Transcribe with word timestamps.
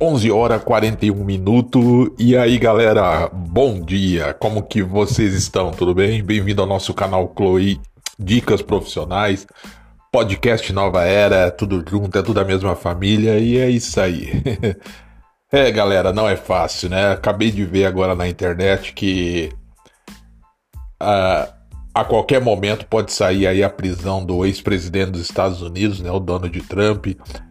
11 0.00 0.30
horas 0.32 0.64
41 0.64 1.24
minutos. 1.24 2.10
E 2.18 2.36
aí, 2.36 2.58
galera, 2.58 3.28
bom 3.32 3.80
dia. 3.80 4.34
Como 4.34 4.62
que 4.62 4.82
vocês 4.82 5.34
estão? 5.34 5.70
Tudo 5.70 5.94
bem? 5.94 6.22
Bem-vindo 6.22 6.60
ao 6.60 6.66
nosso 6.66 6.92
canal 6.92 7.32
Chloe 7.36 7.80
Dicas 8.18 8.60
Profissionais. 8.60 9.46
Podcast 10.10 10.72
Nova 10.72 11.04
Era, 11.04 11.36
é 11.46 11.50
tudo 11.50 11.84
junto, 11.88 12.18
é 12.18 12.22
tudo 12.22 12.40
a 12.40 12.44
mesma 12.44 12.74
família 12.74 13.38
e 13.38 13.56
é 13.56 13.70
isso 13.70 14.00
aí. 14.00 14.42
é, 15.50 15.70
galera, 15.70 16.12
não 16.12 16.28
é 16.28 16.36
fácil, 16.36 16.88
né? 16.88 17.12
Acabei 17.12 17.52
de 17.52 17.64
ver 17.64 17.86
agora 17.86 18.16
na 18.16 18.26
internet 18.26 18.92
que 18.92 19.52
uh, 21.00 21.52
a 21.94 22.04
qualquer 22.04 22.40
momento 22.40 22.86
pode 22.86 23.12
sair 23.12 23.46
aí 23.46 23.62
a 23.62 23.70
prisão 23.70 24.24
do 24.24 24.44
ex-presidente 24.44 25.12
dos 25.12 25.22
Estados 25.22 25.62
Unidos, 25.62 26.00
né, 26.00 26.10
o 26.10 26.18
Donald 26.18 26.60
Trump. 26.62 27.06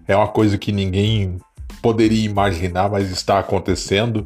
É 0.06 0.16
uma 0.16 0.28
coisa 0.28 0.58
que 0.58 0.74
ninguém 0.74 1.40
poderia 1.84 2.26
imaginar, 2.26 2.90
mas 2.90 3.12
está 3.12 3.38
acontecendo. 3.38 4.26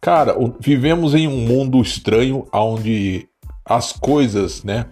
Cara, 0.00 0.36
vivemos 0.60 1.12
em 1.14 1.26
um 1.26 1.38
mundo 1.38 1.82
estranho 1.82 2.46
onde 2.52 3.28
as 3.64 3.92
coisas, 3.92 4.62
né, 4.62 4.86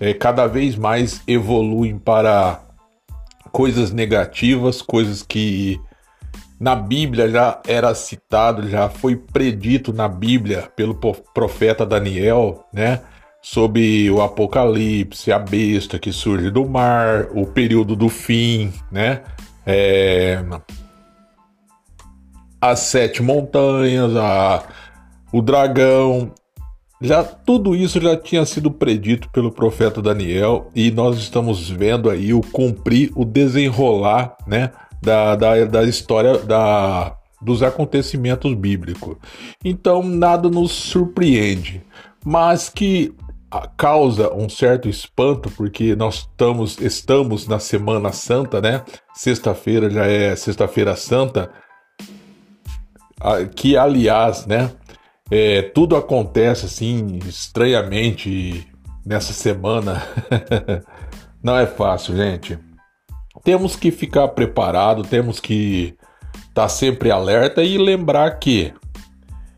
é, 0.00 0.12
cada 0.12 0.48
vez 0.48 0.74
mais 0.74 1.22
evoluem 1.28 1.96
para 1.96 2.60
coisas 3.52 3.92
negativas, 3.92 4.82
coisas 4.82 5.22
que 5.22 5.80
na 6.58 6.74
Bíblia 6.74 7.28
já 7.28 7.60
era 7.66 7.94
citado, 7.94 8.68
já 8.68 8.88
foi 8.88 9.16
predito 9.16 9.92
na 9.92 10.08
Bíblia 10.08 10.68
pelo 10.74 10.94
profeta 10.94 11.86
Daniel, 11.86 12.64
né? 12.72 13.00
Sobre 13.40 14.08
o 14.08 14.22
apocalipse, 14.22 15.32
a 15.32 15.38
besta 15.40 15.98
que 15.98 16.12
surge 16.12 16.50
do 16.50 16.64
mar, 16.64 17.26
o 17.34 17.44
período 17.44 17.96
do 17.96 18.08
fim, 18.08 18.72
né? 18.92 19.22
É, 19.66 20.42
as 22.60 22.80
sete 22.80 23.22
montanhas, 23.22 24.14
a, 24.16 24.62
o 25.32 25.42
dragão, 25.42 26.32
já 27.00 27.24
tudo 27.24 27.74
isso 27.74 28.00
já 28.00 28.16
tinha 28.16 28.46
sido 28.46 28.70
predito 28.70 29.28
pelo 29.30 29.50
profeta 29.50 30.00
Daniel 30.00 30.70
e 30.72 30.90
nós 30.92 31.18
estamos 31.18 31.68
vendo 31.68 32.08
aí 32.08 32.32
o 32.32 32.40
cumprir, 32.40 33.10
o 33.16 33.24
desenrolar, 33.24 34.36
né, 34.46 34.70
da, 35.02 35.34
da, 35.34 35.64
da 35.64 35.82
história 35.82 36.38
da, 36.38 37.16
dos 37.40 37.60
acontecimentos 37.62 38.54
bíblicos. 38.54 39.16
Então 39.64 40.02
nada 40.04 40.48
nos 40.48 40.70
surpreende, 40.70 41.82
mas 42.24 42.68
que 42.68 43.12
causa 43.76 44.32
um 44.34 44.48
certo 44.48 44.88
espanto, 44.88 45.50
porque 45.50 45.94
nós 45.94 46.16
estamos, 46.20 46.80
estamos 46.80 47.46
na 47.46 47.58
Semana 47.58 48.12
Santa, 48.12 48.60
né? 48.60 48.82
Sexta-feira 49.14 49.90
já 49.90 50.06
é 50.06 50.34
Sexta-feira 50.34 50.96
Santa, 50.96 51.50
que 53.54 53.76
aliás, 53.76 54.46
né? 54.46 54.70
É, 55.30 55.62
tudo 55.62 55.96
acontece 55.96 56.66
assim 56.66 57.18
estranhamente 57.26 58.66
nessa 59.04 59.32
semana. 59.32 60.02
Não 61.42 61.56
é 61.56 61.66
fácil, 61.66 62.16
gente. 62.16 62.58
Temos 63.42 63.74
que 63.74 63.90
ficar 63.90 64.28
preparado, 64.28 65.02
temos 65.02 65.40
que 65.40 65.96
estar 66.48 66.62
tá 66.62 66.68
sempre 66.68 67.10
alerta 67.10 67.62
e 67.62 67.76
lembrar 67.76 68.30
que 68.38 68.72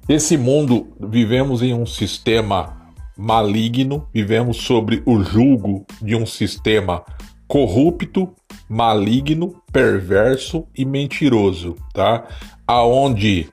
esse 0.08 0.36
mundo 0.36 0.94
vivemos 1.00 1.62
em 1.62 1.74
um 1.74 1.86
sistema 1.86 2.73
maligno, 3.16 4.08
vivemos 4.12 4.58
sobre 4.58 5.02
o 5.06 5.22
julgo 5.22 5.86
de 6.00 6.16
um 6.16 6.26
sistema 6.26 7.04
corrupto, 7.46 8.34
maligno, 8.68 9.62
perverso 9.72 10.66
e 10.76 10.84
mentiroso, 10.84 11.76
tá? 11.92 12.26
Aonde 12.66 13.48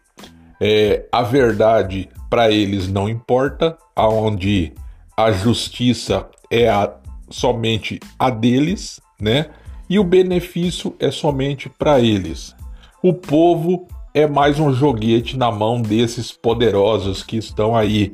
é, 0.60 1.06
a 1.12 1.22
verdade 1.22 2.10
para 2.30 2.50
eles 2.50 2.88
não 2.88 3.10
importa, 3.10 3.78
aonde 3.96 4.74
a 5.18 5.32
justiça 5.32 6.28
é 6.50 6.70
a, 6.70 6.94
somente 7.30 8.00
a 8.18 8.30
deles, 8.30 9.02
né? 9.20 9.48
E 9.90 10.00
o 10.00 10.04
benefício 10.04 10.96
é 11.00 11.12
somente 11.12 11.68
para 11.68 12.00
eles. 12.00 12.56
O 13.04 13.14
povo 13.14 13.88
é 14.14 14.26
mais 14.26 14.60
um 14.60 14.74
joguete 14.74 15.38
na 15.38 15.52
mão 15.52 15.82
desses 15.82 16.32
poderosos 16.32 17.24
que 17.24 17.38
estão 17.38 17.76
aí 17.76 18.14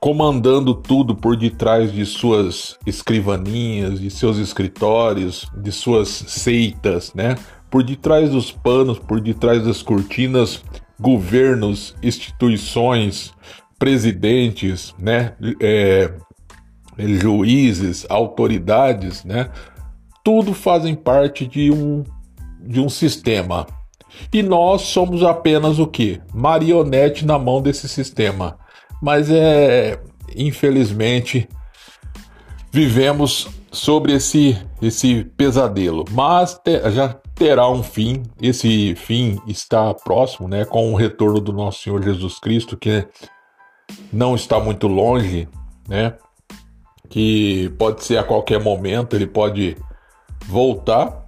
comandando 0.00 0.74
tudo 0.74 1.14
por 1.14 1.36
detrás 1.36 1.92
de 1.92 2.06
suas 2.06 2.78
escrivaninhas, 2.86 4.00
de 4.00 4.10
seus 4.10 4.38
escritórios, 4.38 5.46
de 5.54 5.70
suas 5.70 6.08
seitas, 6.08 7.12
né? 7.12 7.36
Por 7.70 7.84
detrás 7.84 8.30
dos 8.30 8.50
panos, 8.50 8.98
por 8.98 9.20
detrás 9.20 9.62
das 9.62 9.82
cortinas, 9.82 10.62
governos, 10.98 11.94
instituições, 12.02 13.34
presidentes, 13.78 14.94
né? 14.98 15.34
É, 15.60 16.10
juízes, 16.98 18.06
autoridades, 18.08 19.22
né? 19.22 19.50
Tudo 20.24 20.54
fazem 20.54 20.94
parte 20.94 21.46
de 21.46 21.70
um, 21.70 22.04
de 22.58 22.80
um 22.80 22.88
sistema. 22.88 23.66
E 24.32 24.42
nós 24.42 24.82
somos 24.82 25.22
apenas 25.22 25.78
o 25.78 25.86
que? 25.86 26.20
Marionete 26.32 27.26
na 27.26 27.38
mão 27.38 27.60
desse 27.60 27.86
sistema. 27.86 28.58
Mas 29.00 29.30
é, 29.30 29.98
infelizmente, 30.36 31.48
vivemos 32.72 33.48
sobre 33.72 34.14
esse, 34.14 34.58
esse 34.82 35.24
pesadelo. 35.36 36.04
Mas 36.10 36.54
te, 36.54 36.90
já 36.90 37.08
terá 37.34 37.68
um 37.68 37.82
fim. 37.82 38.22
Esse 38.40 38.94
fim 38.94 39.40
está 39.46 39.94
próximo, 39.94 40.48
né? 40.48 40.64
Com 40.64 40.92
o 40.92 40.96
retorno 40.96 41.40
do 41.40 41.52
nosso 41.52 41.82
Senhor 41.82 42.02
Jesus 42.02 42.38
Cristo, 42.38 42.76
que 42.76 43.06
não 44.12 44.34
está 44.34 44.60
muito 44.60 44.86
longe, 44.86 45.48
né? 45.88 46.14
Que 47.08 47.72
pode 47.78 48.04
ser 48.04 48.18
a 48.18 48.24
qualquer 48.24 48.60
momento, 48.60 49.16
ele 49.16 49.26
pode 49.26 49.76
voltar. 50.46 51.26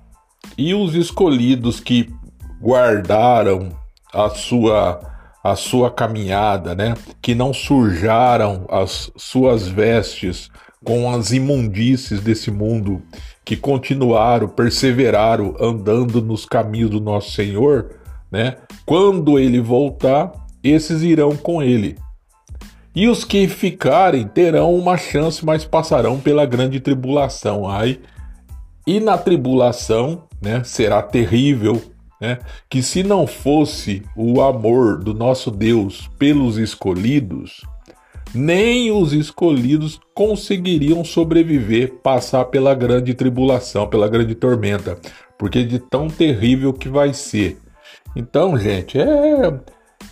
E 0.58 0.74
os 0.74 0.94
escolhidos 0.94 1.80
que 1.80 2.12
guardaram 2.60 3.70
a 4.12 4.28
sua 4.30 5.00
a 5.42 5.56
sua 5.56 5.90
caminhada, 5.90 6.74
né? 6.74 6.94
Que 7.20 7.34
não 7.34 7.52
sujaram 7.52 8.64
as 8.70 9.10
suas 9.16 9.66
vestes 9.66 10.50
com 10.84 11.10
as 11.10 11.32
imundícies 11.32 12.20
desse 12.20 12.50
mundo, 12.50 13.02
que 13.44 13.56
continuaram, 13.56 14.48
perseveraram 14.48 15.56
andando 15.60 16.20
nos 16.20 16.44
caminhos 16.44 16.90
do 16.90 17.00
nosso 17.00 17.32
Senhor, 17.32 17.96
né? 18.30 18.56
Quando 18.84 19.38
ele 19.38 19.60
voltar, 19.60 20.32
esses 20.62 21.02
irão 21.02 21.36
com 21.36 21.62
ele. 21.62 21.96
E 22.94 23.08
os 23.08 23.24
que 23.24 23.48
ficarem 23.48 24.26
terão 24.26 24.74
uma 24.74 24.96
chance, 24.96 25.44
mas 25.44 25.64
passarão 25.64 26.20
pela 26.20 26.44
grande 26.44 26.78
tribulação. 26.78 27.68
Ai, 27.68 27.98
e 28.86 29.00
na 29.00 29.16
tribulação, 29.16 30.24
né, 30.40 30.62
será 30.64 31.00
terrível, 31.00 31.80
né? 32.22 32.38
Que 32.70 32.80
se 32.84 33.02
não 33.02 33.26
fosse 33.26 34.04
o 34.16 34.40
amor 34.40 35.02
do 35.02 35.12
nosso 35.12 35.50
Deus 35.50 36.08
pelos 36.16 36.56
escolhidos, 36.56 37.62
nem 38.32 38.92
os 38.92 39.12
escolhidos 39.12 39.98
conseguiriam 40.14 41.04
sobreviver, 41.04 41.94
passar 42.00 42.44
pela 42.44 42.76
grande 42.76 43.12
tribulação, 43.12 43.88
pela 43.88 44.08
grande 44.08 44.36
tormenta, 44.36 44.96
porque 45.36 45.64
de 45.64 45.80
tão 45.80 46.06
terrível 46.06 46.72
que 46.72 46.88
vai 46.88 47.12
ser. 47.12 47.58
Então, 48.14 48.56
gente, 48.56 49.00
é, 49.00 49.48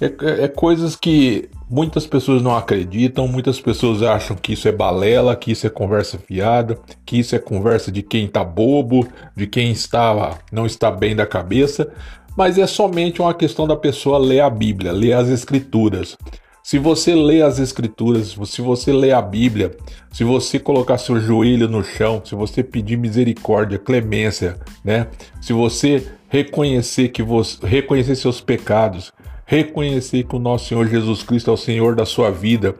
é, 0.01 0.45
é 0.45 0.49
coisas 0.49 0.97
que 0.97 1.49
Muitas 1.73 2.05
pessoas 2.05 2.43
não 2.43 2.57
acreditam, 2.57 3.29
muitas 3.29 3.61
pessoas 3.61 4.03
acham 4.03 4.37
que 4.37 4.55
isso 4.55 4.67
é 4.67 4.73
balela, 4.73 5.37
que 5.37 5.53
isso 5.53 5.69
é 5.69 5.71
conversa 5.71 6.19
fiada, 6.19 6.77
que 7.07 7.17
isso 7.17 7.37
é 7.37 7.39
conversa 7.39 7.93
de 7.93 8.03
quem 8.03 8.25
está 8.25 8.43
bobo, 8.43 9.07
de 9.37 9.47
quem 9.47 9.71
está 9.71 10.37
não 10.51 10.67
está 10.67 10.91
bem 10.91 11.15
da 11.15 11.25
cabeça, 11.25 11.89
mas 12.37 12.59
é 12.59 12.67
somente 12.67 13.23
uma 13.23 13.33
questão 13.33 13.69
da 13.69 13.77
pessoa 13.77 14.19
ler 14.19 14.41
a 14.41 14.51
Bíblia, 14.51 14.91
ler 14.91 15.13
as 15.13 15.29
escrituras. 15.29 16.17
Se 16.61 16.77
você 16.77 17.15
lê 17.15 17.41
as 17.41 17.61
escrituras, 17.61 18.37
se 18.47 18.61
você 18.61 18.93
lê 18.93 19.13
a 19.13 19.23
Bíblia, 19.23 19.71
se 20.13 20.25
você 20.25 20.59
colocar 20.59 20.99
seu 20.99 21.21
joelho 21.21 21.69
no 21.69 21.85
chão, 21.85 22.21
se 22.25 22.35
você 22.35 22.65
pedir 22.65 22.97
misericórdia, 22.97 23.79
clemência, 23.79 24.57
né? 24.85 25.07
Se 25.41 25.53
você 25.53 26.05
reconhecer 26.29 27.11
que 27.11 27.23
você 27.23 27.65
reconhecer 27.65 28.17
seus 28.17 28.41
pecados, 28.41 29.13
reconhecer 29.51 30.23
que 30.23 30.37
o 30.37 30.39
nosso 30.39 30.69
Senhor 30.69 30.87
Jesus 30.87 31.25
Cristo 31.25 31.51
é 31.51 31.53
o 31.53 31.57
Senhor 31.57 31.97
da 31.97 32.07
sua 32.07 32.31
vida, 32.31 32.73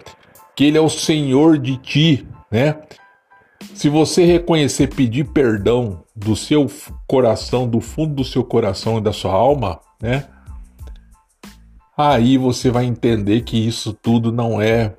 que 0.55 0.63
Ele 0.63 0.79
é 0.79 0.81
o 0.81 0.89
Senhor 0.89 1.59
de 1.59 1.77
ti, 1.77 2.29
né? 2.49 2.77
Se 3.75 3.89
você 3.89 4.25
reconhecer, 4.25 4.87
pedir 4.87 5.25
perdão 5.25 6.05
do 6.15 6.37
seu 6.37 6.71
coração, 7.09 7.69
do 7.69 7.81
fundo 7.81 8.15
do 8.15 8.25
seu 8.25 8.45
coração 8.45 8.99
e 8.99 9.01
da 9.01 9.13
sua 9.13 9.33
alma, 9.33 9.81
né? 10.01 10.29
Aí 11.99 12.39
você 12.39 12.71
vai 12.71 12.85
entender 12.85 13.41
que 13.41 13.67
isso 13.67 13.93
tudo 13.93 14.31
não 14.31 14.63
é 14.63 14.95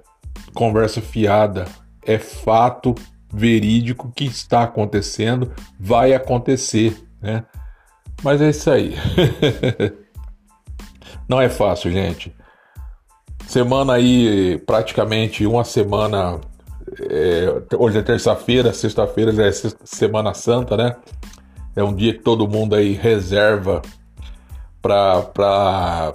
conversa 0.53 0.99
fiada, 0.99 1.63
é 2.05 2.19
fato 2.19 2.93
verídico 3.33 4.11
que 4.13 4.25
está 4.25 4.63
acontecendo, 4.63 5.53
vai 5.79 6.13
acontecer, 6.13 7.01
né? 7.21 7.45
Mas 8.21 8.41
é 8.41 8.49
isso 8.49 8.69
aí. 8.69 8.93
Não 11.31 11.39
é 11.39 11.47
fácil, 11.47 11.89
gente. 11.89 12.35
Semana 13.47 13.93
aí, 13.93 14.61
praticamente 14.65 15.47
uma 15.47 15.63
semana. 15.63 16.41
É, 17.09 17.77
hoje 17.77 17.99
é 17.99 18.01
terça-feira, 18.01 18.73
sexta-feira 18.73 19.31
já 19.31 19.45
é 19.45 19.51
Semana 19.85 20.33
Santa, 20.33 20.75
né? 20.75 20.97
É 21.73 21.81
um 21.81 21.95
dia 21.95 22.11
que 22.11 22.19
todo 22.19 22.49
mundo 22.49 22.75
aí 22.75 22.91
reserva 22.91 23.81
para 24.81 26.13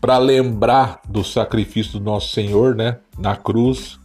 para 0.00 0.18
lembrar 0.18 1.00
do 1.08 1.24
sacrifício 1.24 1.98
do 1.98 2.04
nosso 2.04 2.28
Senhor, 2.28 2.76
né, 2.76 2.98
na 3.18 3.34
cruz. 3.34 3.98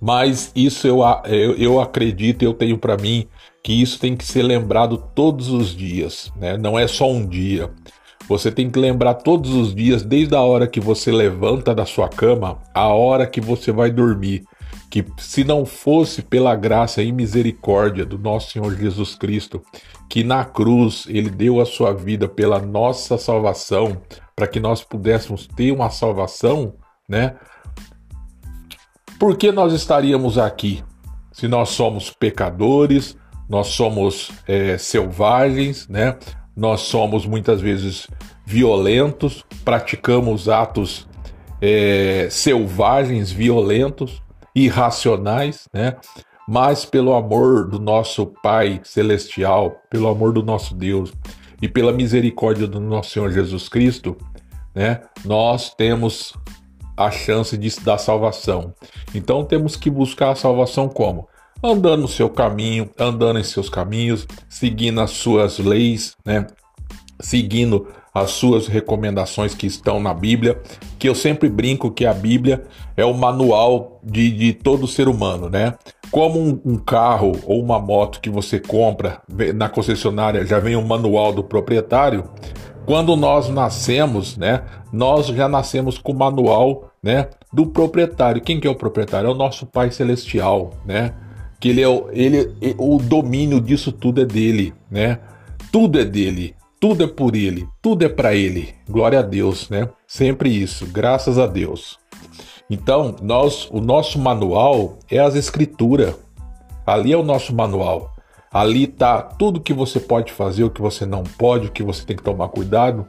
Mas 0.00 0.50
isso 0.56 0.86
eu, 0.86 1.00
eu, 1.26 1.56
eu 1.56 1.80
acredito, 1.80 2.42
eu 2.42 2.54
tenho 2.54 2.78
para 2.78 2.96
mim 2.96 3.28
que 3.62 3.82
isso 3.82 4.00
tem 4.00 4.16
que 4.16 4.24
ser 4.24 4.42
lembrado 4.42 4.96
todos 5.14 5.50
os 5.50 5.76
dias, 5.76 6.32
né? 6.36 6.56
Não 6.56 6.78
é 6.78 6.86
só 6.86 7.10
um 7.10 7.26
dia. 7.26 7.70
Você 8.28 8.50
tem 8.50 8.70
que 8.70 8.78
lembrar 8.78 9.14
todos 9.14 9.52
os 9.52 9.74
dias, 9.74 10.02
desde 10.02 10.34
a 10.34 10.40
hora 10.40 10.66
que 10.66 10.80
você 10.80 11.10
levanta 11.10 11.74
da 11.74 11.84
sua 11.84 12.08
cama, 12.08 12.58
a 12.72 12.88
hora 12.88 13.26
que 13.26 13.40
você 13.40 13.72
vai 13.72 13.90
dormir, 13.90 14.44
que 14.90 15.04
se 15.18 15.42
não 15.42 15.64
fosse 15.64 16.22
pela 16.22 16.54
graça 16.54 17.02
e 17.02 17.10
misericórdia 17.10 18.04
do 18.04 18.18
nosso 18.18 18.52
Senhor 18.52 18.76
Jesus 18.76 19.14
Cristo, 19.14 19.62
que 20.08 20.22
na 20.22 20.44
cruz 20.44 21.06
ele 21.08 21.30
deu 21.30 21.60
a 21.60 21.66
sua 21.66 21.92
vida 21.92 22.28
pela 22.28 22.60
nossa 22.60 23.16
salvação, 23.16 24.00
para 24.36 24.46
que 24.46 24.60
nós 24.60 24.82
pudéssemos 24.82 25.46
ter 25.46 25.72
uma 25.72 25.90
salvação, 25.90 26.74
né? 27.08 27.36
Por 29.18 29.36
que 29.36 29.52
nós 29.52 29.72
estaríamos 29.72 30.36
aqui? 30.36 30.82
Se 31.32 31.48
nós 31.48 31.70
somos 31.70 32.10
pecadores, 32.10 33.16
nós 33.48 33.68
somos 33.68 34.30
é, 34.46 34.76
selvagens, 34.76 35.88
né? 35.88 36.16
Nós 36.56 36.82
somos 36.82 37.26
muitas 37.26 37.60
vezes 37.60 38.06
violentos, 38.44 39.44
praticamos 39.64 40.48
atos 40.48 41.08
é, 41.60 42.28
selvagens, 42.30 43.30
violentos, 43.30 44.22
irracionais, 44.54 45.68
né? 45.72 45.96
Mas 46.46 46.84
pelo 46.84 47.14
amor 47.14 47.68
do 47.68 47.78
nosso 47.78 48.26
Pai 48.42 48.80
celestial, 48.82 49.76
pelo 49.88 50.08
amor 50.08 50.32
do 50.32 50.42
nosso 50.42 50.74
Deus 50.74 51.12
e 51.62 51.68
pela 51.68 51.92
misericórdia 51.92 52.66
do 52.66 52.80
nosso 52.80 53.10
Senhor 53.10 53.30
Jesus 53.30 53.68
Cristo, 53.68 54.16
né? 54.74 55.00
Nós 55.24 55.72
temos 55.72 56.34
a 56.96 57.10
chance 57.10 57.56
de, 57.56 57.80
da 57.80 57.96
salvação. 57.96 58.74
Então 59.14 59.44
temos 59.44 59.76
que 59.76 59.88
buscar 59.88 60.30
a 60.30 60.34
salvação 60.34 60.88
como? 60.88 61.28
Andando 61.62 62.02
no 62.02 62.08
seu 62.08 62.28
caminho, 62.28 62.90
andando 62.98 63.38
em 63.38 63.44
seus 63.44 63.68
caminhos, 63.68 64.26
seguindo 64.48 65.00
as 65.00 65.12
suas 65.12 65.58
leis, 65.58 66.16
né? 66.24 66.46
Seguindo 67.20 67.86
as 68.12 68.30
suas 68.30 68.66
recomendações 68.66 69.54
que 69.54 69.66
estão 69.66 70.00
na 70.00 70.12
Bíblia, 70.12 70.60
que 70.98 71.08
eu 71.08 71.14
sempre 71.14 71.48
brinco 71.48 71.90
que 71.90 72.04
a 72.04 72.12
Bíblia 72.12 72.64
é 72.96 73.04
o 73.04 73.14
manual 73.14 74.00
de, 74.02 74.30
de 74.30 74.52
todo 74.52 74.86
ser 74.86 75.08
humano, 75.08 75.48
né? 75.48 75.74
Como 76.10 76.38
um, 76.38 76.60
um, 76.64 76.76
carro 76.76 77.32
ou 77.46 77.62
uma 77.62 77.78
moto 77.78 78.20
que 78.20 78.28
você 78.28 78.58
compra 78.60 79.22
na 79.54 79.68
concessionária 79.68 80.44
já 80.44 80.58
vem 80.58 80.76
o 80.76 80.80
um 80.80 80.86
manual 80.86 81.32
do 81.32 81.42
proprietário, 81.42 82.24
quando 82.84 83.16
nós 83.16 83.48
nascemos, 83.48 84.36
né? 84.36 84.62
Nós 84.92 85.28
já 85.28 85.48
nascemos 85.48 85.96
com 85.96 86.12
o 86.12 86.18
manual, 86.18 86.90
né? 87.02 87.28
Do 87.52 87.66
proprietário. 87.66 88.42
Quem 88.42 88.60
que 88.60 88.66
é 88.66 88.70
o 88.70 88.74
proprietário? 88.74 89.28
É 89.28 89.30
o 89.30 89.36
nosso 89.36 89.64
Pai 89.64 89.90
Celestial, 89.90 90.72
né? 90.84 91.14
Que 91.62 91.70
ele 91.70 91.80
é 91.80 91.88
o, 91.88 92.10
ele, 92.10 92.52
o 92.76 92.98
domínio 92.98 93.60
disso 93.60 93.90
tudo 93.90 94.20
é 94.20 94.26
dele, 94.26 94.74
né? 94.90 95.18
Tudo 95.70 95.98
é 95.98 96.04
dele. 96.04 96.54
Tudo 96.82 97.04
é 97.04 97.06
por 97.06 97.36
Ele, 97.36 97.68
tudo 97.80 98.04
é 98.04 98.08
para 98.08 98.34
Ele. 98.34 98.74
Glória 98.90 99.20
a 99.20 99.22
Deus, 99.22 99.70
né? 99.70 99.88
Sempre 100.04 100.48
isso, 100.50 100.84
graças 100.84 101.38
a 101.38 101.46
Deus. 101.46 101.96
Então, 102.68 103.14
nós, 103.22 103.68
o 103.70 103.80
nosso 103.80 104.18
manual 104.18 104.98
é 105.08 105.20
as 105.20 105.36
escrituras. 105.36 106.16
Ali 106.84 107.12
é 107.12 107.16
o 107.16 107.22
nosso 107.22 107.54
manual. 107.54 108.10
Ali 108.52 108.88
tá 108.88 109.22
tudo 109.22 109.60
que 109.60 109.72
você 109.72 110.00
pode 110.00 110.32
fazer, 110.32 110.64
o 110.64 110.70
que 110.70 110.82
você 110.82 111.06
não 111.06 111.22
pode, 111.22 111.68
o 111.68 111.70
que 111.70 111.84
você 111.84 112.04
tem 112.04 112.16
que 112.16 112.22
tomar 112.24 112.48
cuidado, 112.48 113.06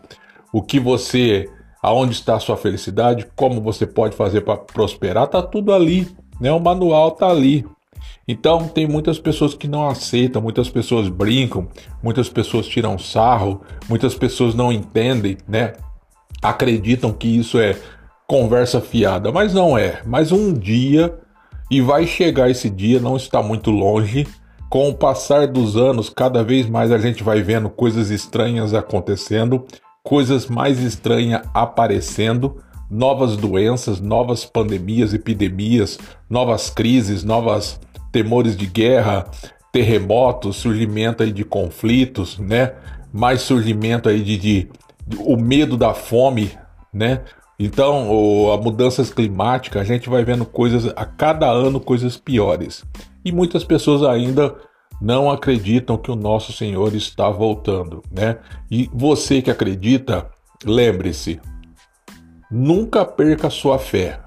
o 0.53 0.61
que 0.61 0.79
você, 0.79 1.50
aonde 1.81 2.13
está 2.13 2.35
a 2.35 2.39
sua 2.39 2.55
felicidade, 2.55 3.25
como 3.35 3.59
você 3.59 3.88
pode 3.88 4.15
fazer 4.15 4.41
para 4.41 4.57
prosperar, 4.57 5.25
tá 5.25 5.41
tudo 5.41 5.73
ali, 5.73 6.07
né? 6.39 6.51
O 6.51 6.59
manual 6.59 7.09
tá 7.09 7.27
ali. 7.27 7.65
Então 8.28 8.68
tem 8.68 8.88
muitas 8.88 9.20
pessoas 9.20 9.54
que 9.54 9.68
não 9.68 9.88
aceitam, 9.88 10.42
muitas 10.42 10.70
pessoas 10.70 11.10
brincam, 11.10 11.68
muitas 12.02 12.30
pessoas 12.30 12.68
tiram 12.68 12.98
sarro, 12.98 13.62
muitas 13.90 14.16
pessoas 14.16 14.56
não 14.56 14.72
entendem, 14.72 15.38
né? 15.48 15.74
Acreditam 16.42 17.12
que 17.12 17.28
isso 17.28 17.60
é 17.60 17.78
conversa 18.25 18.80
fiada, 18.80 19.31
mas 19.31 19.54
não 19.54 19.78
é. 19.78 20.02
Mas 20.06 20.31
um 20.31 20.54
dia 20.54 21.18
e 21.70 21.81
vai 21.81 22.06
chegar 22.06 22.50
esse 22.50 22.70
dia, 22.70 23.00
não 23.00 23.18
está 23.18 23.42
muito 23.42 23.72
longe. 23.72 24.28
Com 24.70 24.90
o 24.90 24.96
passar 24.96 25.48
dos 25.48 25.75
anos, 25.75 26.10
cada 26.10 26.44
vez 26.44 26.68
mais 26.68 26.92
a 26.92 26.98
gente 26.98 27.24
vai 27.24 27.42
vendo 27.42 27.70
coisas 27.70 28.10
estranhas 28.10 28.74
acontecendo, 28.74 29.66
coisas 30.02 30.48
mais 30.48 30.80
estranhas 30.80 31.42
aparecendo, 31.54 32.58
novas 32.90 33.38
doenças, 33.38 34.00
novas 34.00 34.46
pandemias, 34.46 35.14
epidemias, 35.14 36.00
novas 36.30 36.70
crises, 36.70 37.24
novas 37.24 37.80
temores 38.13 38.56
de 38.56 38.68
guerra, 38.68 39.25
terremotos, 39.71 40.57
surgimento 40.57 41.24
aí 41.24 41.31
de 41.31 41.44
conflitos, 41.44 42.38
né? 42.38 42.74
Mais 43.12 43.42
surgimento 43.42 44.07
aí 44.07 44.21
de, 44.21 44.38
de, 44.38 44.69
de 45.06 45.18
o 45.18 45.36
medo 45.36 45.75
da 45.75 45.95
fome, 45.95 46.51
né? 46.94 47.24
Então, 47.60 48.10
o, 48.10 48.51
a 48.51 48.57
mudanças 48.57 49.12
climáticas, 49.12 49.81
a 49.81 49.86
gente 49.86 50.10
vai 50.10 50.24
vendo 50.24 50.45
coisas 50.45 50.92
a 50.95 51.06
cada 51.06 51.50
ano 51.50 51.80
coisas 51.80 52.15
piores. 52.15 52.86
E 53.25 53.31
muitas 53.31 53.63
pessoas 53.63 54.04
ainda 54.04 54.56
não 55.01 55.29
acreditam 55.29 55.98
que 55.98 56.12
o 56.12 56.15
nosso 56.15 56.53
Senhor 56.53 56.93
está 56.96 57.29
voltando, 57.29 58.03
né? 58.12 58.38
E 58.70 58.89
você 58.93 59.41
que 59.41 59.50
acredita, 59.50 60.29
lembre-se, 60.63 61.39
nunca 62.51 63.03
perca 63.03 63.50
sua 63.50 63.79
fé 63.79 64.23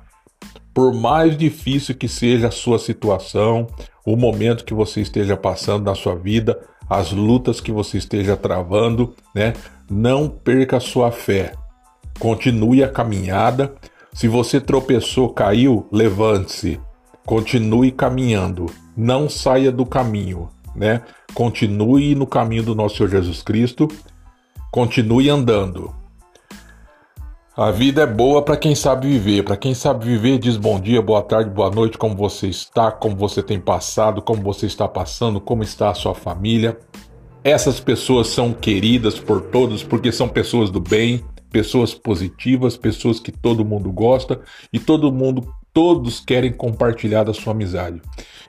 por 0.77 0.93
mais 0.93 1.39
difícil 1.39 1.95
que 1.95 2.07
seja 2.07 2.49
a 2.49 2.51
sua 2.51 2.79
situação, 2.79 3.67
o 4.05 4.15
momento 4.15 4.63
que 4.63 4.75
você 4.75 5.01
esteja 5.01 5.35
passando 5.35 5.87
na 5.87 5.95
sua 5.95 6.15
vida, 6.15 6.61
as 6.87 7.13
lutas 7.13 7.63
que 7.63 7.73
você 7.73 7.97
esteja 7.97 8.37
travando, 8.37 9.15
né? 9.35 9.55
Não 9.91 10.29
perca 10.29 10.77
a 10.77 10.81
sua 10.81 11.11
fé. 11.11 11.55
Continue 12.19 12.85
a 12.85 12.91
caminhada. 12.91 13.75
Se 14.13 14.29
você 14.29 14.61
tropeçou, 14.61 15.31
caiu, 15.31 15.89
levante-se. 15.91 16.79
Continue 17.25 17.91
caminhando. 17.91 18.67
Não 18.95 19.31
saia 19.31 19.73
do 19.73 19.87
caminho, 19.87 20.51
né? 20.75 21.01
Continue 21.33 22.15
no 22.15 22.27
caminho 22.27 22.65
do 22.65 22.75
nosso 22.75 22.99
Senhor 22.99 23.09
Jesus 23.09 23.41
Cristo. 23.41 23.89
Continue 24.71 25.31
andando. 25.31 25.95
A 27.57 27.71
vida 27.71 28.03
é 28.03 28.07
boa 28.07 28.43
para 28.43 28.55
quem 28.55 28.75
sabe 28.75 29.09
viver. 29.09 29.43
Para 29.43 29.57
quem 29.57 29.73
sabe 29.73 30.05
viver, 30.05 30.39
diz 30.39 30.59
bom 30.59 30.79
dia, 30.79 31.01
boa 31.01 31.23
tarde, 31.23 31.49
boa 31.49 31.71
noite, 31.71 31.97
como 31.97 32.15
você 32.15 32.49
está, 32.49 32.93
como 32.93 33.17
você 33.17 33.43
tem 33.43 33.59
passado, 33.59 34.21
como 34.21 34.43
você 34.43 34.67
está 34.67 34.87
passando, 34.87 35.41
como 35.41 35.63
está 35.63 35.89
a 35.89 35.95
sua 35.95 36.15
família. 36.15 36.77
Essas 37.43 37.81
pessoas 37.81 38.29
são 38.29 38.53
queridas 38.53 39.19
por 39.19 39.41
todos 39.41 39.83
porque 39.83 40.13
são 40.13 40.29
pessoas 40.29 40.71
do 40.71 40.81
bem, 40.81 41.25
pessoas 41.51 41.95
positivas, 41.95 42.77
pessoas 42.77 43.19
que 43.19 43.33
todo 43.33 43.65
mundo 43.65 43.91
gosta 43.91 44.39
e 44.71 44.79
todo 44.79 45.11
mundo, 45.11 45.51
todos 45.73 46.21
querem 46.21 46.53
compartilhar 46.53 47.25
da 47.25 47.33
sua 47.33 47.55
amizade. 47.55 48.03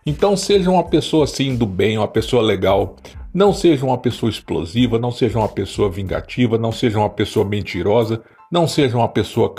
Então 0.05 0.35
seja 0.35 0.69
uma 0.69 0.83
pessoa 0.83 1.23
assim 1.23 1.55
do 1.55 1.65
bem, 1.65 1.97
uma 1.97 2.09
pessoa 2.09 2.43
legal. 2.43 2.97
Não 3.33 3.53
seja 3.53 3.85
uma 3.85 3.97
pessoa 3.97 4.29
explosiva, 4.29 4.99
não 4.99 5.13
seja 5.13 5.39
uma 5.39 5.47
pessoa 5.47 5.89
vingativa, 5.89 6.57
não 6.57 6.73
seja 6.73 6.99
uma 6.99 7.09
pessoa 7.09 7.45
mentirosa 7.45 8.21
não 8.51 8.67
seja 8.67 8.97
uma 8.97 9.09
pessoa 9.09 9.53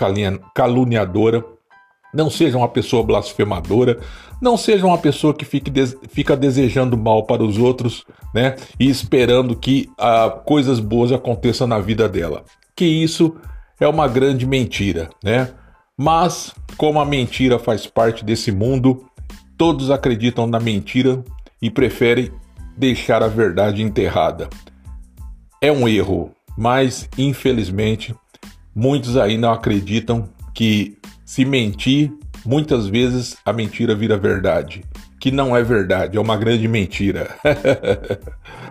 caluniadora, 0.55 1.45
não 2.13 2.31
seja 2.31 2.57
uma 2.57 2.69
pessoa 2.69 3.03
blasfemadora, 3.03 4.01
não 4.41 4.57
seja 4.57 4.87
uma 4.87 4.99
pessoa 4.99 5.35
que 5.35 5.45
fique 5.45 5.71
fica 6.09 6.37
desejando 6.37 6.97
mal 6.97 7.25
para 7.25 7.43
os 7.43 7.59
outros, 7.59 8.05
né? 8.35 8.57
E 8.79 8.89
esperando 8.89 9.55
que 9.55 9.91
ah, 9.99 10.31
coisas 10.45 10.81
boas 10.81 11.13
aconteçam 11.13 11.67
na 11.67 11.79
vida 11.79 12.09
dela. 12.09 12.45
Que 12.75 12.87
isso 12.87 13.37
é 13.79 13.87
uma 13.87 14.09
grande 14.09 14.47
mentira, 14.47 15.11
né? 15.23 15.51
Mas, 15.97 16.55
como 16.77 17.01
a 17.01 17.05
mentira 17.05 17.59
faz 17.59 17.87
parte 17.87 18.25
desse 18.25 18.53
mundo, 18.53 19.05
todos 19.57 19.91
acreditam 19.91 20.47
na 20.47 20.61
mentira 20.61 21.23
e 21.61 21.69
preferem 21.69 22.31
deixar 22.77 23.23
a 23.23 23.29
verdade 23.29 23.83
enterrada. 23.83 24.49
É 25.61 25.73
um 25.73 25.89
erro, 25.89 26.31
mas 26.57 27.09
infelizmente 27.19 28.15
Muitos 28.81 29.17
ainda 29.17 29.51
acreditam 29.51 30.29
que 30.55 30.97
se 31.25 31.45
mentir, 31.45 32.13
muitas 32.47 32.87
vezes 32.87 33.37
a 33.45 33.53
mentira 33.53 33.93
vira 33.93 34.17
verdade, 34.17 34.85
que 35.21 35.33
não 35.33 35.57
é 35.57 35.65
verdade, 35.65 36.17
é 36.17 36.21
uma 36.21 36.37
grande 36.37 36.69
mentira. 36.69 37.29